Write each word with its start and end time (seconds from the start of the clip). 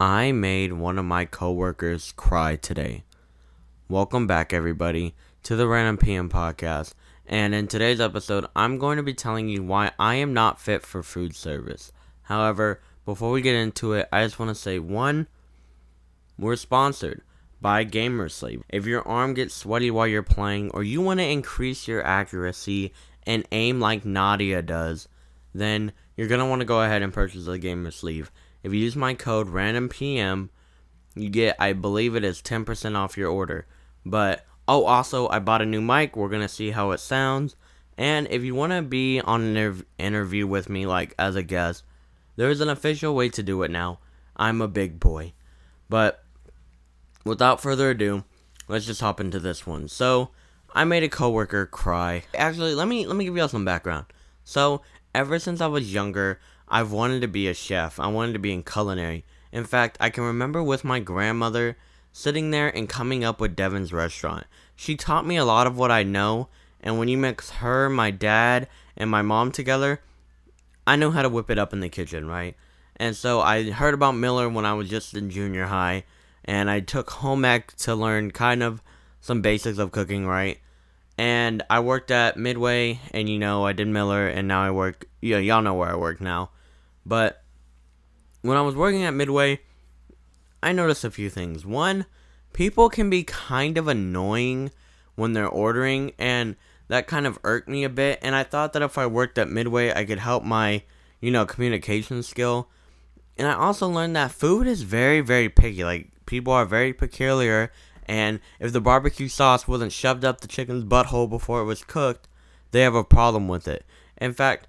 I 0.00 0.30
made 0.30 0.74
one 0.74 0.96
of 0.96 1.06
my 1.06 1.24
coworkers 1.24 2.12
cry 2.12 2.54
today. 2.54 3.02
Welcome 3.88 4.28
back, 4.28 4.52
everybody, 4.52 5.16
to 5.42 5.56
the 5.56 5.66
Random 5.66 5.96
PM 5.96 6.28
podcast. 6.28 6.94
And 7.26 7.52
in 7.52 7.66
today's 7.66 8.00
episode, 8.00 8.46
I'm 8.54 8.78
going 8.78 8.98
to 8.98 9.02
be 9.02 9.12
telling 9.12 9.48
you 9.48 9.64
why 9.64 9.90
I 9.98 10.14
am 10.14 10.32
not 10.32 10.60
fit 10.60 10.86
for 10.86 11.02
food 11.02 11.34
service. 11.34 11.90
However, 12.22 12.80
before 13.04 13.32
we 13.32 13.42
get 13.42 13.56
into 13.56 13.94
it, 13.94 14.08
I 14.12 14.22
just 14.22 14.38
want 14.38 14.50
to 14.50 14.54
say 14.54 14.78
one, 14.78 15.26
we're 16.38 16.54
sponsored 16.54 17.22
by 17.60 17.84
Gamersleeve. 17.84 18.62
If 18.68 18.86
your 18.86 19.02
arm 19.02 19.34
gets 19.34 19.52
sweaty 19.52 19.90
while 19.90 20.06
you're 20.06 20.22
playing, 20.22 20.70
or 20.74 20.84
you 20.84 21.00
want 21.00 21.18
to 21.18 21.26
increase 21.26 21.88
your 21.88 22.04
accuracy 22.04 22.92
and 23.26 23.48
aim 23.50 23.80
like 23.80 24.04
Nadia 24.04 24.62
does, 24.62 25.08
then 25.52 25.90
you're 26.16 26.28
going 26.28 26.38
to 26.38 26.46
want 26.46 26.60
to 26.60 26.66
go 26.66 26.82
ahead 26.82 27.02
and 27.02 27.12
purchase 27.12 27.48
a 27.48 27.58
Gamersleeve. 27.58 28.28
If 28.62 28.72
you 28.72 28.80
use 28.80 28.96
my 28.96 29.14
code 29.14 29.48
RANDOMPM, 29.48 30.48
you 31.14 31.28
get, 31.28 31.56
I 31.58 31.72
believe 31.72 32.14
it 32.14 32.24
is 32.24 32.42
10% 32.42 32.96
off 32.96 33.16
your 33.16 33.30
order. 33.30 33.66
But, 34.04 34.44
oh, 34.66 34.84
also, 34.84 35.28
I 35.28 35.38
bought 35.38 35.62
a 35.62 35.66
new 35.66 35.80
mic. 35.80 36.16
We're 36.16 36.28
going 36.28 36.42
to 36.42 36.48
see 36.48 36.70
how 36.70 36.90
it 36.92 36.98
sounds. 36.98 37.56
And 37.96 38.28
if 38.30 38.42
you 38.42 38.54
want 38.54 38.72
to 38.72 38.82
be 38.82 39.20
on 39.20 39.42
an 39.42 39.54
interv- 39.54 39.84
interview 39.98 40.46
with 40.46 40.68
me, 40.68 40.86
like 40.86 41.14
as 41.18 41.36
a 41.36 41.42
guest, 41.42 41.82
there 42.36 42.50
is 42.50 42.60
an 42.60 42.68
official 42.68 43.14
way 43.14 43.28
to 43.30 43.42
do 43.42 43.62
it 43.62 43.70
now. 43.70 43.98
I'm 44.36 44.60
a 44.60 44.68
big 44.68 45.00
boy. 45.00 45.32
But, 45.88 46.24
without 47.24 47.60
further 47.60 47.90
ado, 47.90 48.24
let's 48.68 48.86
just 48.86 49.00
hop 49.00 49.20
into 49.20 49.40
this 49.40 49.66
one. 49.66 49.88
So, 49.88 50.30
I 50.72 50.84
made 50.84 51.02
a 51.02 51.08
coworker 51.08 51.66
cry. 51.66 52.24
Actually, 52.36 52.74
let 52.74 52.88
me 52.88 53.06
let 53.06 53.16
me 53.16 53.24
give 53.24 53.36
y'all 53.36 53.48
some 53.48 53.64
background. 53.64 54.06
So, 54.44 54.82
ever 55.14 55.38
since 55.38 55.60
I 55.60 55.66
was 55.66 55.92
younger, 55.92 56.38
I've 56.70 56.92
wanted 56.92 57.20
to 57.22 57.28
be 57.28 57.48
a 57.48 57.54
chef. 57.54 57.98
I 57.98 58.08
wanted 58.08 58.34
to 58.34 58.38
be 58.38 58.52
in 58.52 58.62
culinary. 58.62 59.24
In 59.52 59.64
fact, 59.64 59.96
I 60.00 60.10
can 60.10 60.24
remember 60.24 60.62
with 60.62 60.84
my 60.84 61.00
grandmother 61.00 61.76
sitting 62.12 62.50
there 62.50 62.68
and 62.68 62.88
coming 62.88 63.24
up 63.24 63.40
with 63.40 63.56
Devin's 63.56 63.92
restaurant. 63.92 64.46
She 64.76 64.96
taught 64.96 65.26
me 65.26 65.36
a 65.36 65.44
lot 65.44 65.66
of 65.66 65.76
what 65.78 65.90
I 65.90 66.02
know, 66.02 66.48
and 66.80 66.98
when 66.98 67.08
you 67.08 67.16
mix 67.16 67.50
her, 67.50 67.88
my 67.88 68.10
dad, 68.10 68.68
and 68.96 69.10
my 69.10 69.22
mom 69.22 69.52
together, 69.52 70.00
I 70.86 70.96
know 70.96 71.10
how 71.10 71.22
to 71.22 71.28
whip 71.28 71.50
it 71.50 71.58
up 71.58 71.72
in 71.72 71.80
the 71.80 71.88
kitchen, 71.88 72.26
right? 72.26 72.56
And 72.96 73.16
so 73.16 73.40
I 73.40 73.70
heard 73.70 73.94
about 73.94 74.12
Miller 74.12 74.48
when 74.48 74.66
I 74.66 74.74
was 74.74 74.88
just 74.88 75.14
in 75.14 75.30
junior 75.30 75.66
high, 75.66 76.04
and 76.44 76.70
I 76.70 76.80
took 76.80 77.10
home 77.10 77.44
ec 77.44 77.76
to 77.78 77.94
learn 77.94 78.30
kind 78.30 78.62
of 78.62 78.82
some 79.20 79.40
basics 79.40 79.78
of 79.78 79.92
cooking, 79.92 80.26
right? 80.26 80.58
And 81.16 81.62
I 81.68 81.80
worked 81.80 82.10
at 82.10 82.36
Midway, 82.36 83.00
and 83.12 83.28
you 83.28 83.38
know, 83.38 83.64
I 83.64 83.72
did 83.72 83.88
Miller, 83.88 84.26
and 84.28 84.48
now 84.48 84.62
I 84.62 84.70
work, 84.70 85.06
yeah, 85.20 85.38
y'all 85.38 85.62
know 85.62 85.74
where 85.74 85.90
I 85.90 85.96
work 85.96 86.20
now. 86.20 86.50
But 87.08 87.42
when 88.42 88.58
I 88.58 88.62
was 88.62 88.76
working 88.76 89.02
at 89.04 89.14
Midway, 89.14 89.60
I 90.62 90.72
noticed 90.72 91.04
a 91.04 91.10
few 91.10 91.30
things. 91.30 91.64
One, 91.64 92.04
people 92.52 92.90
can 92.90 93.08
be 93.08 93.24
kind 93.24 93.78
of 93.78 93.88
annoying 93.88 94.70
when 95.14 95.32
they're 95.32 95.48
ordering, 95.48 96.12
and 96.18 96.54
that 96.88 97.06
kind 97.06 97.26
of 97.26 97.38
irked 97.44 97.68
me 97.68 97.82
a 97.84 97.88
bit. 97.88 98.18
And 98.20 98.34
I 98.34 98.44
thought 98.44 98.74
that 98.74 98.82
if 98.82 98.98
I 98.98 99.06
worked 99.06 99.38
at 99.38 99.48
Midway, 99.48 99.92
I 99.92 100.04
could 100.04 100.18
help 100.18 100.44
my, 100.44 100.82
you 101.20 101.30
know, 101.30 101.46
communication 101.46 102.22
skill. 102.22 102.68
And 103.38 103.48
I 103.48 103.54
also 103.54 103.88
learned 103.88 104.14
that 104.16 104.32
food 104.32 104.66
is 104.66 104.82
very, 104.82 105.20
very 105.20 105.48
picky. 105.48 105.84
Like, 105.84 106.10
people 106.26 106.52
are 106.52 106.66
very 106.66 106.92
peculiar, 106.92 107.72
and 108.06 108.40
if 108.60 108.72
the 108.72 108.80
barbecue 108.80 109.28
sauce 109.28 109.66
wasn't 109.66 109.92
shoved 109.92 110.24
up 110.24 110.40
the 110.40 110.48
chicken's 110.48 110.84
butthole 110.84 111.28
before 111.28 111.62
it 111.62 111.64
was 111.64 111.84
cooked, 111.84 112.28
they 112.70 112.82
have 112.82 112.94
a 112.94 113.04
problem 113.04 113.48
with 113.48 113.66
it. 113.66 113.84
In 114.18 114.32
fact, 114.34 114.66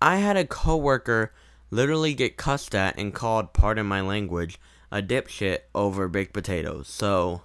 I 0.00 0.16
had 0.16 0.36
a 0.36 0.46
coworker 0.46 1.32
literally 1.70 2.14
get 2.14 2.36
cussed 2.36 2.74
at 2.74 2.98
and 2.98 3.14
called, 3.14 3.52
pardon 3.52 3.86
my 3.86 4.00
language, 4.00 4.58
a 4.90 5.02
dipshit 5.02 5.60
over 5.74 6.08
baked 6.08 6.32
potatoes. 6.32 6.88
So, 6.88 7.42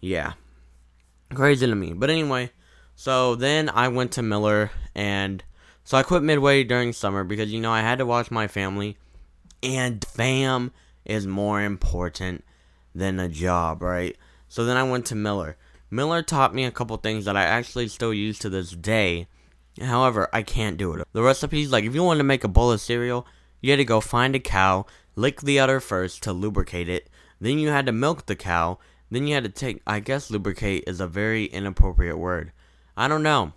yeah. 0.00 0.34
Crazy 1.34 1.66
to 1.66 1.74
me. 1.74 1.92
But 1.92 2.10
anyway, 2.10 2.50
so 2.94 3.34
then 3.34 3.70
I 3.70 3.88
went 3.88 4.12
to 4.12 4.22
Miller 4.22 4.70
and 4.94 5.44
so 5.84 5.96
I 5.96 6.02
quit 6.02 6.22
midway 6.22 6.64
during 6.64 6.92
summer 6.92 7.24
because 7.24 7.52
you 7.52 7.60
know 7.60 7.72
I 7.72 7.80
had 7.80 7.98
to 7.98 8.06
watch 8.06 8.30
my 8.30 8.46
family 8.46 8.96
and 9.62 10.04
fam 10.04 10.72
is 11.04 11.26
more 11.26 11.62
important 11.62 12.44
than 12.94 13.18
a 13.18 13.28
job, 13.28 13.82
right? 13.82 14.16
So 14.48 14.64
then 14.64 14.76
I 14.76 14.82
went 14.82 15.06
to 15.06 15.14
Miller. 15.14 15.56
Miller 15.90 16.22
taught 16.22 16.54
me 16.54 16.64
a 16.64 16.70
couple 16.70 16.96
things 16.96 17.24
that 17.24 17.36
I 17.36 17.42
actually 17.42 17.88
still 17.88 18.14
use 18.14 18.38
to 18.40 18.48
this 18.48 18.70
day. 18.70 19.26
However, 19.80 20.28
I 20.32 20.42
can't 20.42 20.76
do 20.76 20.92
it. 20.94 21.06
The 21.12 21.22
recipes, 21.22 21.72
like 21.72 21.84
if 21.84 21.94
you 21.94 22.02
want 22.02 22.18
to 22.18 22.24
make 22.24 22.44
a 22.44 22.48
bowl 22.48 22.70
of 22.70 22.80
cereal, 22.80 23.26
you 23.60 23.70
had 23.70 23.76
to 23.76 23.84
go 23.84 24.00
find 24.00 24.34
a 24.34 24.40
cow, 24.40 24.86
lick 25.16 25.40
the 25.40 25.58
udder 25.58 25.80
first 25.80 26.22
to 26.22 26.32
lubricate 26.32 26.88
it. 26.88 27.08
Then 27.40 27.58
you 27.58 27.68
had 27.68 27.86
to 27.86 27.92
milk 27.92 28.26
the 28.26 28.36
cow. 28.36 28.78
Then 29.10 29.26
you 29.26 29.34
had 29.34 29.44
to 29.44 29.50
take, 29.50 29.82
I 29.86 30.00
guess 30.00 30.30
lubricate 30.30 30.84
is 30.86 31.00
a 31.00 31.06
very 31.06 31.46
inappropriate 31.46 32.18
word. 32.18 32.52
I 32.96 33.08
don't 33.08 33.22
know. 33.22 33.52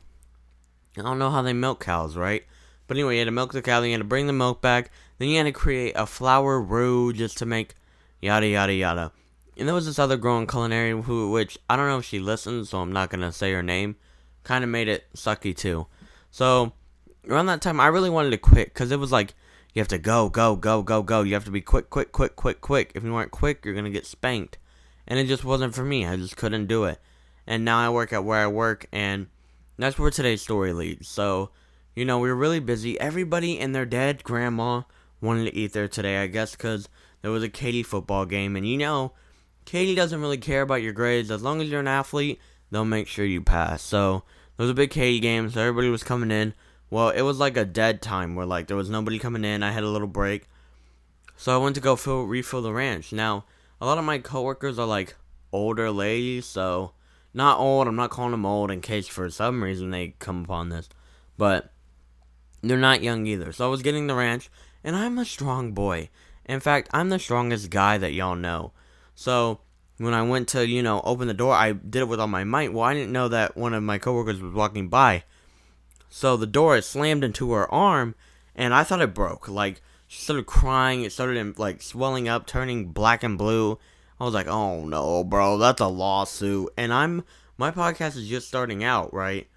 I 0.97 1.02
don't 1.02 1.19
know 1.19 1.30
how 1.30 1.42
they 1.42 1.53
milk 1.53 1.84
cows, 1.84 2.16
right? 2.16 2.44
But 2.88 2.97
anyway, 2.97 3.16
you 3.16 3.19
had 3.19 3.25
to 3.25 3.31
milk 3.31 3.53
the 3.53 3.62
cow, 3.62 3.80
then 3.80 3.90
you 3.90 3.94
had 3.96 4.02
to 4.02 4.08
bring 4.08 4.28
the 4.28 4.34
milk 4.34 4.62
back. 4.62 4.92
Then 5.18 5.30
you 5.30 5.38
had 5.38 5.46
to 5.46 5.52
create 5.52 5.94
a 5.96 6.06
flour 6.06 6.59
roux 6.59 7.13
just 7.13 7.38
to 7.40 7.46
make 7.46 7.75
yada 8.22 8.47
yada 8.47 8.74
yada. 8.74 9.12
And 9.58 9.68
there 9.68 9.75
was 9.75 9.86
this 9.86 10.00
other 10.00 10.18
girl 10.18 10.40
in 10.40 10.47
culinary 10.47 11.00
who, 11.02 11.31
which 11.31 11.58
I 11.69 11.75
don't 11.75 11.88
know 11.88 12.00
if 12.00 12.06
she 12.06 12.19
listens, 12.19 12.69
so 12.69 12.80
I'm 12.80 12.92
not 12.92 13.09
gonna 13.09 13.31
say 13.31 13.52
her 13.53 13.63
name. 13.63 13.96
Kind 14.44 14.63
of 14.63 14.69
made 14.69 14.88
it 14.88 15.06
sucky 15.16 15.56
too. 15.56 15.88
So 16.31 16.74
around 17.28 17.46
that 17.46 17.62
time, 17.62 17.80
I 17.80 17.88
really 17.88 18.09
wanted 18.09 18.31
to 18.31 18.38
quit 18.38 18.74
because 18.74 18.92
it 18.92 19.00
was 19.00 19.12
like 19.12 19.36
you 19.74 19.82
have 19.82 19.88
to 19.90 19.98
go, 19.98 20.30
go, 20.30 20.56
go, 20.56 20.84
go, 20.84 21.02
go. 21.02 21.22
You 21.24 21.34
have 21.34 21.46
to 21.46 21.52
be 21.52 21.62
quick, 21.62 21.90
quick, 21.90 22.12
quick, 22.12 22.36
quick, 22.36 22.62
quick. 22.62 22.92
If 22.94 23.04
you 23.04 23.12
weren't 23.12 23.32
quick, 23.32 23.66
you're 23.66 23.74
gonna 23.74 23.90
get 23.90 24.06
spanked. 24.06 24.58
And 25.08 25.20
it 25.20 25.28
just 25.28 25.44
wasn't 25.44 25.74
for 25.74 25.84
me. 25.84 26.06
I 26.06 26.16
just 26.16 26.38
couldn't 26.38 26.68
do 26.68 26.86
it. 26.86 27.00
And 27.48 27.66
now 27.66 27.80
I 27.80 27.90
work 27.90 28.14
at 28.14 28.24
where 28.24 28.40
I 28.40 28.48
work, 28.48 28.86
and 28.92 29.28
that's 29.78 29.98
where 29.98 30.12
today's 30.12 30.42
story 30.42 30.72
leads. 30.72 31.08
So, 31.08 31.50
you 31.96 32.06
know, 32.06 32.20
we 32.20 32.30
were 32.30 32.36
really 32.36 32.60
busy. 32.60 33.00
Everybody 33.00 33.60
and 33.60 33.76
their 33.76 33.86
dead 33.86 34.24
grandma 34.24 34.84
wanted 35.20 35.46
to 35.46 35.56
eat 35.56 35.74
there 35.74 35.88
today, 35.88 36.22
I 36.22 36.28
guess, 36.28 36.52
because 36.52 36.88
there 37.22 37.32
was 37.32 37.44
a 37.44 37.50
Katy 37.50 37.84
football 37.84 38.26
game. 38.26 38.56
And 38.56 38.68
you 38.68 38.78
know, 38.78 39.14
Katy 39.66 39.96
doesn't 39.96 40.22
really 40.22 40.38
care 40.38 40.62
about 40.62 40.84
your 40.84 40.94
grades. 40.94 41.32
As 41.32 41.42
long 41.42 41.62
as 41.62 41.70
you're 41.70 41.80
an 41.80 41.88
athlete, 41.88 42.40
they'll 42.72 42.86
make 42.86 43.08
sure 43.08 43.26
you 43.26 43.42
pass. 43.42 43.82
So, 43.82 44.24
there 44.56 44.64
was 44.64 44.72
a 44.72 44.76
big 44.76 44.92
Katy 44.92 45.20
game, 45.20 45.50
so 45.50 45.62
everybody 45.62 45.90
was 45.90 46.04
coming 46.04 46.32
in. 46.32 46.54
Well, 46.94 47.09
it 47.09 47.24
was 47.24 47.40
like 47.40 47.58
a 47.58 47.66
dead 47.66 48.04
time 48.04 48.36
where 48.36 48.46
like 48.46 48.68
there 48.68 48.78
was 48.78 48.88
nobody 48.88 49.18
coming 49.18 49.44
in. 49.44 49.64
I 49.64 49.72
had 49.72 49.84
a 49.84 49.90
little 49.90 50.08
break. 50.08 50.48
So 51.36 51.52
I 51.52 51.58
went 51.58 51.74
to 51.74 51.81
go 51.81 51.96
fill, 51.96 52.26
refill 52.26 52.62
the 52.62 52.72
ranch. 52.72 53.12
Now, 53.12 53.46
a 53.81 53.88
lot 53.88 53.98
of 53.98 54.04
my 54.06 54.20
coworkers 54.20 54.78
are 54.78 54.86
like 54.86 55.16
older 55.52 55.90
ladies, 55.90 56.46
so 56.46 56.92
not 57.34 57.58
old. 57.58 57.88
I'm 57.88 57.96
not 57.96 58.12
calling 58.12 58.30
them 58.30 58.46
old 58.46 58.70
in 58.70 58.80
case 58.80 59.08
for 59.08 59.28
some 59.31 59.64
reason 59.64 59.90
they 59.90 60.09
come 60.20 60.44
upon 60.44 60.70
this, 60.70 60.88
but 61.36 61.74
they're 62.62 62.78
not 62.78 63.02
young 63.02 63.25
either. 63.25 63.52
So 63.52 63.66
I 63.66 63.72
was 63.72 63.81
getting 63.81 64.06
the 64.06 64.14
ranch, 64.14 64.52
and 64.84 64.96
I'm 64.96 65.18
a 65.18 65.25
strong 65.25 65.72
boy. 65.72 66.12
In 66.46 66.60
fact, 66.60 66.92
I'm 66.94 67.10
the 67.10 67.18
strongest 67.18 67.72
guy 67.72 67.98
that 67.98 68.14
y'all 68.14 68.36
know. 68.36 68.72
So 69.16 69.62
when 69.98 70.14
I 70.14 70.22
went 70.22 70.48
to, 70.50 70.68
you 70.68 70.84
know, 70.84 71.02
open 71.04 71.28
the 71.28 71.34
door, 71.34 71.56
I 71.56 71.72
did 71.72 72.04
it 72.04 72.08
with 72.08 72.20
all 72.20 72.28
my 72.28 72.44
might. 72.44 72.72
Well, 72.72 72.84
I 72.84 72.94
didn't 72.94 73.14
know 73.14 73.30
that 73.30 73.58
one 73.58 73.74
of 73.74 73.81
my 73.81 73.98
coworkers 73.98 74.40
was 74.40 74.54
walking 74.54 74.90
by. 74.90 75.24
So 76.16 76.38
the 76.38 76.46
door 76.46 76.75
had 76.75 76.84
slammed 76.84 77.24
into 77.24 77.53
her 77.53 77.69
arm, 77.74 78.13
and 78.56 78.72
I 78.72 78.84
thought 78.84 79.01
it 79.01 79.16
broke. 79.16 79.50
Like, 79.50 79.81
she 80.06 80.22
started 80.22 80.46
crying. 80.46 81.01
It 81.01 81.12
started, 81.12 81.57
like, 81.57 81.81
swelling 81.81 82.28
up, 82.28 82.46
turning 82.46 82.90
black 82.90 83.24
and 83.24 83.35
blue. 83.35 83.79
I 84.19 84.24
was 84.24 84.35
like, 84.35 84.46
oh 84.46 84.85
no, 84.85 85.24
bro, 85.24 85.57
that's 85.57 85.81
a 85.81 85.88
lawsuit. 85.88 86.72
And 86.78 86.94
I'm, 86.94 87.24
my 87.57 87.72
podcast 87.72 88.16
is 88.16 88.29
just 88.29 88.47
starting 88.47 88.84
out, 88.84 89.12
right? 89.12 89.47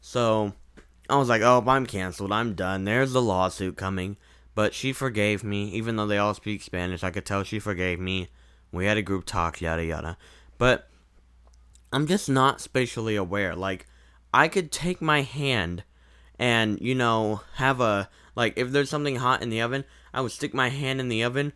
So 0.00 0.52
I 1.08 1.16
was 1.16 1.28
like, 1.28 1.42
oh, 1.42 1.62
I'm 1.64 1.86
canceled. 1.86 2.32
I'm 2.32 2.54
done. 2.54 2.82
There's 2.82 3.12
the 3.12 3.22
lawsuit 3.22 3.76
coming. 3.76 4.16
But 4.56 4.74
she 4.74 4.92
forgave 4.92 5.44
me, 5.44 5.70
even 5.70 5.94
though 5.94 6.08
they 6.08 6.18
all 6.18 6.34
speak 6.34 6.62
Spanish. 6.62 7.04
I 7.04 7.12
could 7.12 7.24
tell 7.24 7.44
she 7.44 7.60
forgave 7.60 8.00
me. 8.00 8.30
We 8.72 8.86
had 8.86 8.96
a 8.96 9.02
group 9.02 9.26
talk, 9.26 9.60
yada 9.60 9.84
yada. 9.84 10.16
But 10.58 10.88
I'm 11.92 12.08
just 12.08 12.28
not 12.28 12.60
spatially 12.60 13.14
aware. 13.14 13.54
Like, 13.54 13.86
I 14.34 14.48
could 14.48 14.72
take 14.72 15.00
my 15.00 15.22
hand 15.22 15.84
and, 16.40 16.80
you 16.80 16.96
know, 16.96 17.42
have 17.54 17.80
a. 17.80 18.08
Like, 18.34 18.54
if 18.56 18.72
there's 18.72 18.90
something 18.90 19.16
hot 19.16 19.42
in 19.42 19.50
the 19.50 19.60
oven, 19.60 19.84
I 20.12 20.20
would 20.20 20.32
stick 20.32 20.52
my 20.52 20.70
hand 20.70 20.98
in 20.98 21.08
the 21.08 21.22
oven 21.22 21.52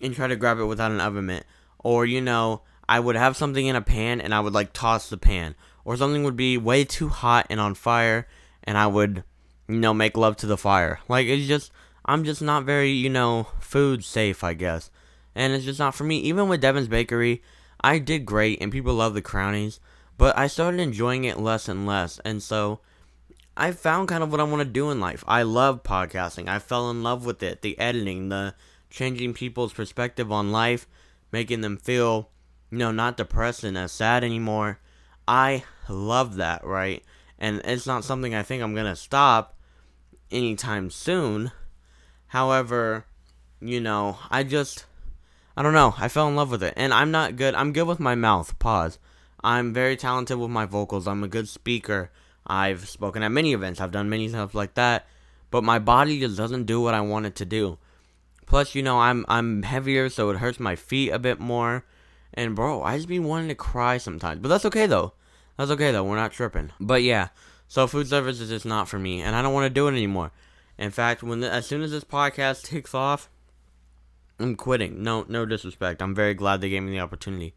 and 0.00 0.14
try 0.14 0.26
to 0.26 0.36
grab 0.36 0.58
it 0.58 0.64
without 0.64 0.90
an 0.90 1.00
oven 1.00 1.26
mitt. 1.26 1.44
Or, 1.78 2.06
you 2.06 2.22
know, 2.22 2.62
I 2.88 3.00
would 3.00 3.16
have 3.16 3.36
something 3.36 3.66
in 3.66 3.76
a 3.76 3.82
pan 3.82 4.20
and 4.20 4.34
I 4.34 4.40
would, 4.40 4.54
like, 4.54 4.72
toss 4.72 5.10
the 5.10 5.18
pan. 5.18 5.54
Or 5.84 5.96
something 5.96 6.24
would 6.24 6.36
be 6.36 6.56
way 6.56 6.84
too 6.84 7.08
hot 7.08 7.46
and 7.50 7.60
on 7.60 7.74
fire 7.74 8.26
and 8.64 8.78
I 8.78 8.86
would, 8.86 9.24
you 9.68 9.76
know, 9.76 9.92
make 9.92 10.16
love 10.16 10.36
to 10.36 10.46
the 10.46 10.56
fire. 10.56 11.00
Like, 11.08 11.26
it's 11.26 11.46
just. 11.46 11.70
I'm 12.04 12.24
just 12.24 12.40
not 12.40 12.64
very, 12.64 12.92
you 12.92 13.10
know, 13.10 13.48
food 13.60 14.02
safe, 14.02 14.42
I 14.42 14.54
guess 14.54 14.90
and 15.38 15.52
it's 15.52 15.64
just 15.64 15.78
not 15.78 15.94
for 15.94 16.02
me. 16.02 16.18
Even 16.18 16.48
with 16.48 16.60
Devin's 16.60 16.88
Bakery, 16.88 17.42
I 17.80 18.00
did 18.00 18.26
great, 18.26 18.60
and 18.60 18.72
people 18.72 18.92
love 18.92 19.14
the 19.14 19.22
crownies, 19.22 19.78
but 20.18 20.36
I 20.36 20.48
started 20.48 20.80
enjoying 20.80 21.24
it 21.24 21.38
less 21.38 21.68
and 21.68 21.86
less, 21.86 22.18
and 22.24 22.42
so 22.42 22.80
I 23.58 23.72
found 23.72 24.08
kind 24.08 24.22
of 24.22 24.30
what 24.30 24.40
I 24.40 24.44
want 24.44 24.60
to 24.60 24.64
do 24.64 24.90
in 24.90 25.00
life. 25.00 25.24
I 25.26 25.42
love 25.42 25.82
podcasting. 25.82 26.48
I 26.48 26.60
fell 26.60 26.90
in 26.90 27.02
love 27.02 27.26
with 27.26 27.42
it, 27.42 27.60
the 27.60 27.76
editing, 27.78 28.28
the 28.28 28.54
changing 28.88 29.34
people's 29.34 29.72
perspective 29.72 30.30
on 30.30 30.52
life, 30.52 30.86
making 31.32 31.60
them 31.62 31.76
feel, 31.76 32.30
you 32.70 32.78
know, 32.78 32.92
not 32.92 33.16
depressed 33.16 33.64
and 33.64 33.76
as 33.76 33.90
sad 33.90 34.22
anymore. 34.22 34.78
I 35.26 35.64
love 35.88 36.36
that, 36.36 36.64
right? 36.64 37.02
And 37.36 37.60
it's 37.64 37.86
not 37.86 38.04
something 38.04 38.32
I 38.32 38.44
think 38.44 38.62
I'm 38.62 38.74
going 38.74 38.86
to 38.86 38.94
stop 38.94 39.58
anytime 40.30 40.88
soon. 40.88 41.50
However, 42.28 43.06
you 43.60 43.80
know, 43.80 44.18
I 44.30 44.44
just 44.44 44.86
I 45.56 45.62
don't 45.62 45.74
know. 45.74 45.94
I 45.98 46.06
fell 46.06 46.28
in 46.28 46.36
love 46.36 46.52
with 46.52 46.62
it. 46.62 46.74
And 46.76 46.94
I'm 46.94 47.10
not 47.10 47.34
good. 47.34 47.56
I'm 47.56 47.72
good 47.72 47.88
with 47.88 47.98
my 47.98 48.14
mouth. 48.14 48.56
Pause. 48.60 49.00
I'm 49.42 49.74
very 49.74 49.96
talented 49.96 50.38
with 50.38 50.50
my 50.50 50.64
vocals. 50.64 51.08
I'm 51.08 51.24
a 51.24 51.28
good 51.28 51.48
speaker. 51.48 52.12
I've 52.48 52.88
spoken 52.88 53.22
at 53.22 53.32
many 53.32 53.52
events. 53.52 53.80
I've 53.80 53.92
done 53.92 54.08
many 54.08 54.28
stuff 54.28 54.54
like 54.54 54.74
that. 54.74 55.06
But 55.50 55.64
my 55.64 55.78
body 55.78 56.20
just 56.20 56.36
doesn't 56.36 56.64
do 56.64 56.80
what 56.80 56.94
I 56.94 57.00
want 57.00 57.26
it 57.26 57.34
to 57.36 57.44
do. 57.44 57.78
Plus, 58.46 58.74
you 58.74 58.82
know, 58.82 58.98
I'm 58.98 59.24
I'm 59.28 59.62
heavier, 59.62 60.08
so 60.08 60.30
it 60.30 60.38
hurts 60.38 60.58
my 60.58 60.76
feet 60.76 61.10
a 61.10 61.18
bit 61.18 61.38
more. 61.38 61.84
And 62.34 62.54
bro, 62.54 62.82
I 62.82 62.96
just 62.96 63.08
be 63.08 63.18
wanting 63.18 63.48
to 63.48 63.54
cry 63.54 63.98
sometimes. 63.98 64.40
But 64.40 64.48
that's 64.48 64.64
okay 64.66 64.86
though. 64.86 65.12
That's 65.56 65.70
okay 65.72 65.92
though. 65.92 66.04
We're 66.04 66.16
not 66.16 66.32
tripping. 66.32 66.70
But 66.80 67.02
yeah, 67.02 67.28
so 67.66 67.86
food 67.86 68.08
service 68.08 68.40
is 68.40 68.48
just 68.48 68.64
not 68.64 68.88
for 68.88 68.98
me, 68.98 69.20
and 69.20 69.34
I 69.36 69.42
don't 69.42 69.52
want 69.52 69.64
to 69.66 69.70
do 69.70 69.88
it 69.88 69.92
anymore. 69.92 70.32
In 70.78 70.90
fact, 70.90 71.22
when 71.22 71.40
the, 71.40 71.50
as 71.50 71.66
soon 71.66 71.82
as 71.82 71.90
this 71.90 72.04
podcast 72.04 72.62
takes 72.64 72.94
off, 72.94 73.28
I'm 74.38 74.54
quitting. 74.54 75.02
No, 75.02 75.26
no 75.28 75.44
disrespect. 75.44 76.00
I'm 76.00 76.14
very 76.14 76.34
glad 76.34 76.60
they 76.60 76.70
gave 76.70 76.82
me 76.82 76.92
the 76.92 77.00
opportunity. 77.00 77.54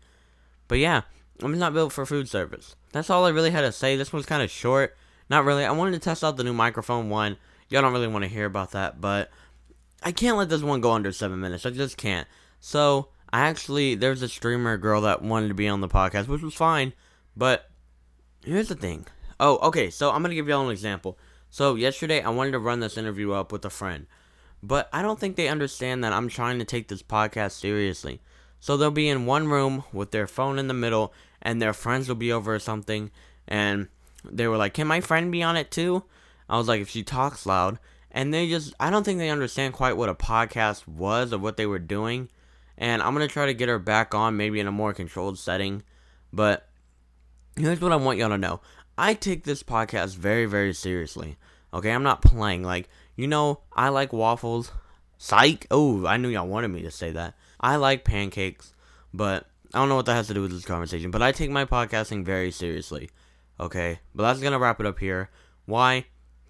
But 0.67 0.79
yeah, 0.79 1.01
I'm 1.41 1.57
not 1.57 1.73
built 1.73 1.93
for 1.93 2.05
food 2.05 2.27
service. 2.27 2.75
That's 2.91 3.09
all 3.09 3.25
I 3.25 3.29
really 3.29 3.51
had 3.51 3.61
to 3.61 3.71
say. 3.71 3.95
This 3.95 4.11
one's 4.11 4.25
kind 4.25 4.43
of 4.43 4.49
short. 4.49 4.97
Not 5.29 5.45
really. 5.45 5.65
I 5.65 5.71
wanted 5.71 5.91
to 5.91 5.99
test 5.99 6.23
out 6.23 6.37
the 6.37 6.43
new 6.43 6.53
microphone 6.53 7.09
one. 7.09 7.37
Y'all 7.69 7.81
don't 7.81 7.93
really 7.93 8.07
want 8.07 8.23
to 8.23 8.29
hear 8.29 8.45
about 8.45 8.71
that, 8.71 8.99
but 8.99 9.31
I 10.03 10.11
can't 10.11 10.37
let 10.37 10.49
this 10.49 10.61
one 10.61 10.81
go 10.81 10.91
under 10.91 11.11
seven 11.11 11.39
minutes. 11.39 11.65
I 11.65 11.69
just 11.69 11.95
can't. 11.95 12.27
So 12.59 13.07
I 13.31 13.41
actually 13.41 13.95
there's 13.95 14.21
a 14.21 14.27
streamer 14.27 14.77
girl 14.77 15.01
that 15.01 15.21
wanted 15.21 15.47
to 15.47 15.53
be 15.53 15.67
on 15.67 15.81
the 15.81 15.87
podcast, 15.87 16.27
which 16.27 16.41
was 16.41 16.53
fine. 16.53 16.93
But 17.35 17.69
here's 18.43 18.67
the 18.67 18.75
thing. 18.75 19.05
Oh, 19.39 19.57
okay. 19.67 19.89
So 19.89 20.11
I'm 20.11 20.21
gonna 20.21 20.35
give 20.35 20.49
y'all 20.49 20.65
an 20.65 20.71
example. 20.71 21.17
So 21.49 21.75
yesterday 21.75 22.21
I 22.21 22.29
wanted 22.29 22.51
to 22.51 22.59
run 22.59 22.81
this 22.81 22.97
interview 22.97 23.31
up 23.31 23.51
with 23.51 23.63
a 23.63 23.69
friend, 23.69 24.07
but 24.61 24.89
I 24.91 25.01
don't 25.01 25.19
think 25.19 25.35
they 25.35 25.47
understand 25.47 26.03
that 26.03 26.13
I'm 26.13 26.27
trying 26.27 26.59
to 26.59 26.65
take 26.65 26.87
this 26.87 27.03
podcast 27.03 27.51
seriously. 27.53 28.21
So 28.59 28.77
they'll 28.77 28.91
be 28.91 29.09
in 29.09 29.25
one 29.25 29.47
room 29.47 29.83
with 29.91 30.11
their 30.11 30.27
phone 30.27 30.59
in 30.59 30.67
the 30.67 30.73
middle, 30.73 31.13
and 31.41 31.61
their 31.61 31.73
friends 31.73 32.07
will 32.07 32.15
be 32.15 32.31
over 32.31 32.55
or 32.55 32.59
something, 32.59 33.11
and 33.47 33.87
they 34.23 34.47
were 34.47 34.57
like, 34.57 34.73
"Can 34.73 34.87
my 34.87 35.01
friend 35.01 35.31
be 35.31 35.43
on 35.43 35.57
it 35.57 35.71
too?" 35.71 36.03
I 36.49 36.57
was 36.57 36.67
like, 36.67 36.81
"If 36.81 36.89
she 36.89 37.03
talks 37.03 37.45
loud." 37.45 37.79
And 38.11 38.33
they 38.33 38.49
just, 38.49 38.73
I 38.79 38.89
don't 38.89 39.03
think 39.03 39.19
they 39.19 39.29
understand 39.29 39.73
quite 39.73 39.95
what 39.95 40.09
a 40.09 40.15
podcast 40.15 40.85
was 40.87 41.31
or 41.31 41.37
what 41.37 41.55
they 41.55 41.65
were 41.65 41.79
doing. 41.79 42.29
And 42.77 43.01
I'm 43.01 43.15
going 43.15 43.25
to 43.25 43.31
try 43.33 43.45
to 43.45 43.53
get 43.53 43.69
her 43.69 43.79
back 43.79 44.13
on, 44.13 44.35
maybe 44.35 44.59
in 44.59 44.67
a 44.67 44.71
more 44.71 44.93
controlled 44.93 45.39
setting. 45.39 45.83
But 46.33 46.67
here's 47.55 47.79
what 47.79 47.93
I 47.93 47.97
want 47.97 48.17
y'all 48.17 48.29
to 48.29 48.37
know 48.37 48.61
I 48.97 49.13
take 49.13 49.43
this 49.43 49.63
podcast 49.63 50.17
very, 50.17 50.45
very 50.45 50.73
seriously. 50.73 51.37
Okay, 51.73 51.91
I'm 51.91 52.03
not 52.03 52.21
playing. 52.21 52.63
Like, 52.63 52.89
you 53.15 53.27
know, 53.27 53.61
I 53.73 53.89
like 53.89 54.11
waffles. 54.11 54.71
Psych. 55.17 55.67
Oh, 55.71 56.05
I 56.05 56.17
knew 56.17 56.29
y'all 56.29 56.47
wanted 56.47 56.69
me 56.69 56.81
to 56.81 56.91
say 56.91 57.11
that. 57.11 57.35
I 57.59 57.77
like 57.77 58.03
pancakes, 58.03 58.73
but 59.13 59.47
I 59.73 59.79
don't 59.79 59.89
know 59.89 59.95
what 59.95 60.05
that 60.07 60.15
has 60.15 60.27
to 60.27 60.33
do 60.33 60.41
with 60.41 60.51
this 60.51 60.65
conversation. 60.65 61.11
But 61.11 61.21
I 61.21 61.31
take 61.31 61.49
my 61.49 61.65
podcasting 61.65 62.25
very 62.25 62.51
seriously. 62.51 63.09
Okay, 63.59 63.99
but 64.13 64.23
that's 64.23 64.39
gonna 64.39 64.59
wrap 64.59 64.79
it 64.79 64.85
up 64.85 64.99
here. 64.99 65.29
Why? 65.65 66.05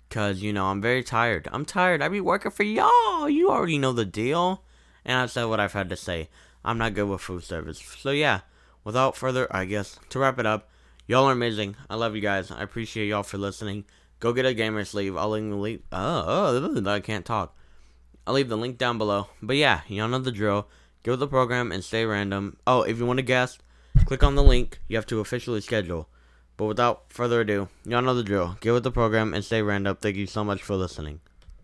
Cause 0.10 0.42
you 0.42 0.52
know 0.52 0.66
I'm 0.66 0.82
very 0.82 1.04
tired. 1.04 1.48
I'm 1.52 1.66
tired. 1.66 2.02
I 2.02 2.10
be 2.10 2.20
working 2.20 2.52
for 2.52 2.64
y'all. 2.64 3.30
You 3.30 3.50
already 3.50 3.78
know 3.78 3.94
the 3.94 4.06
deal. 4.06 4.64
And 5.06 5.18
I've 5.18 5.32
said 5.32 5.46
what 5.46 5.60
I've 5.60 5.74
had 5.74 5.90
to 5.90 5.96
say. 5.96 6.30
I'm 6.64 6.78
not 6.78 6.94
good 6.94 7.08
with 7.08 7.22
food 7.22 7.44
service. 7.44 7.80
So 7.80 8.12
yeah, 8.12 8.42
without 8.84 9.16
further, 9.16 9.48
I 9.52 9.66
guess 9.66 10.00
to 10.10 10.20
wrap 10.20 10.40
it 10.40 10.46
up, 10.46 10.70
y'all 11.08 11.26
are 11.26 11.32
amazing. 11.34 11.76
I 11.90 11.96
love 11.96 12.16
you 12.16 12.22
guys. 12.22 12.52
I 12.52 12.62
appreciate 12.62 13.08
y'all 13.08 13.24
for 13.24 13.38
listening. 13.38 13.86
Go 14.20 14.34
get 14.34 14.46
a 14.46 14.54
gamer 14.54 14.86
sleeve. 14.86 15.18
I'll 15.18 15.30
leave 15.30 15.50
the 15.50 15.56
link. 15.56 15.84
Oh, 15.92 16.72
oh, 16.76 16.90
I 16.90 17.00
can't 17.00 17.26
talk. 17.26 17.58
I'll 18.26 18.36
leave 18.36 18.50
the 18.50 18.58
link 18.58 18.78
down 18.78 18.98
below. 18.98 19.28
But 19.42 19.56
yeah, 19.56 19.82
y'all 19.88 20.08
know 20.08 20.20
the 20.20 20.32
drill. 20.32 20.68
Go 21.04 21.14
with 21.14 21.20
the 21.20 21.28
program 21.28 21.72
and 21.72 21.84
stay 21.84 22.06
random. 22.06 22.58
Oh, 22.68 22.84
if 22.84 23.00
you 23.00 23.06
want 23.06 23.18
to 23.18 23.24
guest, 23.24 23.64
click 24.06 24.24
on 24.24 24.36
the 24.36 24.44
link. 24.44 24.80
You 24.88 24.98
have 24.98 25.08
to 25.08 25.20
officially 25.20 25.62
schedule. 25.62 26.08
But 26.58 26.66
without 26.66 27.06
further 27.10 27.42
ado, 27.42 27.70
y'all 27.86 28.04
know 28.04 28.14
the 28.14 28.24
drill. 28.24 28.58
Get 28.62 28.74
with 28.74 28.84
the 28.84 28.92
program 28.92 29.34
and 29.34 29.44
stay 29.44 29.64
random. 29.64 29.98
Thank 30.00 30.16
you 30.16 30.28
so 30.28 30.44
much 30.44 30.62
for 30.62 30.76
listening. 30.76 31.22